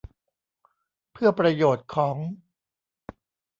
[1.11, 2.15] เพื่อประโยชน์ของ